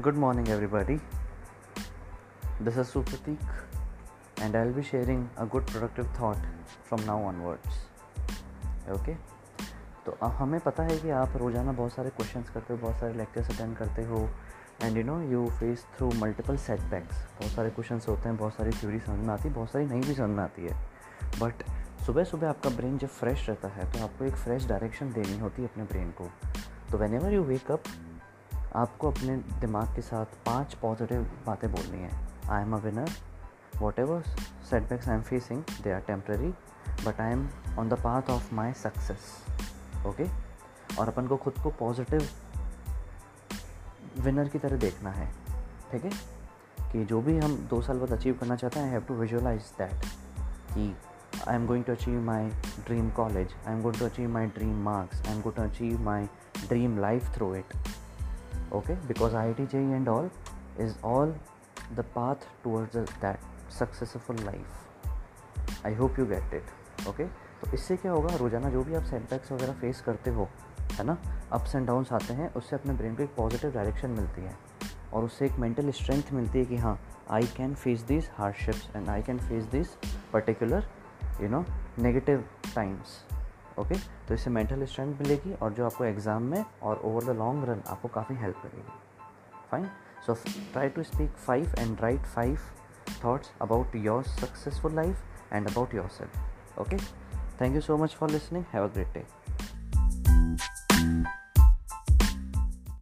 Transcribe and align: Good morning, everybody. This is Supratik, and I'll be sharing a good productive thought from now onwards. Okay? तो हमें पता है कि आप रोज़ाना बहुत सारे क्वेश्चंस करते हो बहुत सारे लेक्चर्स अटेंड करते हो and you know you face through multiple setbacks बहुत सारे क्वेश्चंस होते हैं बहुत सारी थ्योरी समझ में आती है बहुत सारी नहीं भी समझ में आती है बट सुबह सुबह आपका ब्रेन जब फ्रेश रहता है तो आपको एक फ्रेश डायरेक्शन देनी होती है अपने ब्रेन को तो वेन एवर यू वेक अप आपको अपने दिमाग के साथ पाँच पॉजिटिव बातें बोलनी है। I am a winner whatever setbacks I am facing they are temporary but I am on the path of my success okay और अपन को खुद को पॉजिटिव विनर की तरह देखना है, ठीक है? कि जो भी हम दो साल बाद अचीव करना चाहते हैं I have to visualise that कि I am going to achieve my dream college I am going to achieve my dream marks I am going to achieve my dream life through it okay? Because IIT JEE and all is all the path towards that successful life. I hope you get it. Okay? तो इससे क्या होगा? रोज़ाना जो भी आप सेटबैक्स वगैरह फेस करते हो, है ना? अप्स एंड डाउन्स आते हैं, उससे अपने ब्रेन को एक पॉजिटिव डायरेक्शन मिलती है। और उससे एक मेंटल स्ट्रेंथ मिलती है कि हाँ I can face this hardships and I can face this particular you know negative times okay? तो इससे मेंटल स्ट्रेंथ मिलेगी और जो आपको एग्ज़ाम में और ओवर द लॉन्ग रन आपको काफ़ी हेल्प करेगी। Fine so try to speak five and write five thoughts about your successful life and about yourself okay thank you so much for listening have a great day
Good 0.00 0.14
morning, 0.14 0.48
everybody. 0.48 1.00
This 2.60 2.76
is 2.76 2.88
Supratik, 2.88 3.38
and 4.36 4.54
I'll 4.54 4.70
be 4.70 4.80
sharing 4.80 5.28
a 5.36 5.44
good 5.44 5.66
productive 5.66 6.06
thought 6.16 6.38
from 6.84 7.04
now 7.04 7.16
onwards. 7.20 7.80
Okay? 8.88 9.16
तो 10.06 10.16
हमें 10.38 10.60
पता 10.60 10.82
है 10.82 10.98
कि 10.98 11.10
आप 11.10 11.36
रोज़ाना 11.36 11.72
बहुत 11.72 11.92
सारे 11.92 12.10
क्वेश्चंस 12.10 12.50
करते 12.50 12.72
हो 12.74 12.78
बहुत 12.80 13.00
सारे 13.00 13.14
लेक्चर्स 13.14 13.50
अटेंड 13.50 13.76
करते 13.76 14.02
हो 14.02 14.20
and 14.82 14.96
you 14.96 15.04
know 15.04 15.20
you 15.30 15.44
face 15.60 15.84
through 15.96 16.10
multiple 16.20 16.56
setbacks 16.66 17.24
बहुत 17.40 17.52
सारे 17.52 17.70
क्वेश्चंस 17.70 18.08
होते 18.08 18.28
हैं 18.28 18.36
बहुत 18.36 18.54
सारी 18.54 18.70
थ्योरी 18.80 18.98
समझ 18.98 19.26
में 19.26 19.32
आती 19.34 19.48
है 19.48 19.54
बहुत 19.54 19.70
सारी 19.70 19.86
नहीं 19.86 20.02
भी 20.02 20.14
समझ 20.14 20.36
में 20.36 20.42
आती 20.44 20.66
है 20.66 20.76
बट 21.40 21.64
सुबह 22.06 22.24
सुबह 22.24 22.48
आपका 22.48 22.70
ब्रेन 22.76 22.98
जब 22.98 23.08
फ्रेश 23.20 23.48
रहता 23.48 23.68
है 23.68 23.92
तो 23.92 24.04
आपको 24.04 24.24
एक 24.24 24.36
फ्रेश 24.44 24.68
डायरेक्शन 24.68 25.12
देनी 25.12 25.38
होती 25.38 25.62
है 25.62 25.68
अपने 25.68 25.84
ब्रेन 25.84 26.10
को 26.20 26.30
तो 26.92 26.98
वेन 26.98 27.14
एवर 27.14 27.34
यू 27.34 27.42
वेक 27.44 27.70
अप 27.70 27.82
आपको 28.76 29.10
अपने 29.10 29.36
दिमाग 29.36 29.96
के 29.96 30.02
साथ 30.02 30.26
पाँच 30.26 30.74
पॉजिटिव 30.74 31.22
बातें 31.46 31.72
बोलनी 31.72 31.98
है। 31.98 32.28
I 32.50 32.62
am 32.62 32.72
a 32.74 32.78
winner 32.78 33.10
whatever 33.98 34.22
setbacks 34.70 35.08
I 35.08 35.16
am 35.16 35.22
facing 35.22 35.62
they 35.82 35.92
are 35.92 36.00
temporary 36.00 36.54
but 37.04 37.20
I 37.20 37.32
am 37.32 37.48
on 37.78 37.88
the 37.88 37.92
path 37.92 38.22
of 38.30 38.54
my 38.54 38.72
success 38.72 39.44
okay 40.06 40.24
और 40.98 41.08
अपन 41.08 41.26
को 41.26 41.36
खुद 41.36 41.54
को 41.62 41.70
पॉजिटिव 41.70 42.28
विनर 44.20 44.48
की 44.48 44.58
तरह 44.58 44.76
देखना 44.76 45.10
है, 45.10 45.32
ठीक 45.92 46.04
है? 46.04 46.38
कि 46.92 47.04
जो 47.04 47.20
भी 47.20 47.38
हम 47.38 47.56
दो 47.56 47.82
साल 47.82 47.98
बाद 47.98 48.12
अचीव 48.12 48.34
करना 48.34 48.56
चाहते 48.56 48.78
हैं 48.78 48.86
I 48.86 48.92
have 48.92 49.02
to 49.02 49.14
visualise 49.14 49.60
that 49.60 50.04
कि 50.74 50.96
I 51.48 51.56
am 51.56 51.66
going 51.66 51.84
to 51.84 51.92
achieve 51.92 52.20
my 52.20 52.48
dream 52.86 53.10
college 53.10 53.54
I 53.68 53.74
am 53.74 53.82
going 53.82 54.00
to 54.00 54.06
achieve 54.06 54.30
my 54.30 54.46
dream 54.46 54.82
marks 54.82 55.26
I 55.26 55.34
am 55.34 55.42
going 55.42 55.56
to 55.56 55.74
achieve 55.74 56.00
my 56.00 56.26
dream 56.68 56.98
life 56.98 57.34
through 57.34 57.54
it 57.54 57.64
okay? 58.72 58.96
Because 59.08 59.32
IIT 59.32 59.66
JEE 59.70 59.94
and 59.98 60.08
all 60.08 60.30
is 60.78 60.94
all 61.02 61.34
the 61.96 62.04
path 62.16 62.46
towards 62.64 62.96
that 63.22 63.36
successful 63.68 64.36
life. 64.36 64.76
I 65.84 65.94
hope 66.00 66.18
you 66.18 66.26
get 66.26 66.56
it. 66.60 66.74
Okay? 67.08 67.26
तो 67.60 67.70
इससे 67.74 67.96
क्या 67.96 68.12
होगा? 68.12 68.36
रोज़ाना 68.36 68.70
जो 68.70 68.84
भी 68.84 68.94
आप 68.94 69.02
सेटबैक्स 69.02 69.52
वगैरह 69.52 69.72
फेस 69.72 70.00
करते 70.00 70.30
हो, 70.30 70.48
है 70.92 71.04
ना? 71.04 71.18
अप्स 71.52 71.74
एंड 71.74 71.86
डाउन्स 71.86 72.12
आते 72.12 72.34
हैं, 72.34 72.54
उससे 72.54 72.76
अपने 72.76 72.92
ब्रेन 72.92 73.16
को 73.16 73.22
एक 73.22 73.34
पॉजिटिव 73.36 73.72
डायरेक्शन 73.72 74.10
मिलती 74.10 74.42
है। 74.42 74.56
और 75.12 75.24
उससे 75.24 75.46
एक 75.46 75.52
मेंटल 75.52 75.90
स्ट्रेंथ 75.90 76.22
मिलती 76.32 76.58
है 76.58 76.64
कि 76.64 76.76
हाँ 76.76 77.00
I 77.30 77.42
can 77.42 77.74
face 77.74 78.00
this 78.00 78.30
hardships 78.34 78.90
and 78.96 79.08
I 79.08 79.22
can 79.22 79.38
face 79.38 79.64
this 79.64 79.88
particular 80.32 80.84
you 81.40 81.48
know 81.48 81.64
negative 81.98 82.44
times 82.74 83.37
okay? 83.78 83.94
तो 84.28 84.34
इससे 84.34 84.50
मेंटल 84.50 84.84
स्ट्रेंथ 84.84 85.20
मिलेगी 85.20 85.52
और 85.52 85.72
जो 85.72 85.84
आपको 85.86 86.04
एग्ज़ाम 86.04 86.42
में 86.42 86.64
और 86.82 87.00
ओवर 87.04 87.24
द 87.24 87.36
लॉन्ग 87.38 87.64
रन 87.68 87.82
आपको 87.86 88.08
काफ़ी 88.08 88.36
हेल्प 88.36 88.56
करेगी। 88.62 88.82
Fine 89.70 89.88
so 90.26 90.34
try 90.72 90.88
to 90.88 91.02
speak 91.02 91.30
five 91.36 91.74
and 91.78 92.00
write 92.00 92.26
five 92.26 92.58
thoughts 93.24 93.52
about 93.62 93.96
your 93.96 94.22
successful 94.24 94.94
life 94.94 95.52
and 95.52 95.68
about 95.68 95.94
yourself 96.08 96.80
okay 96.80 96.96
thank 97.60 97.74
you 97.74 97.80
so 97.80 97.96
much 97.96 98.14
for 98.14 98.30
listening 98.30 98.64
have 98.72 98.84
a 98.84 98.92
great 98.92 99.14
day 99.14 99.24